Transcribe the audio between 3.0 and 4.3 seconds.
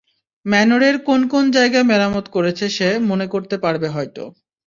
মনে করতে পারবে হয়তো।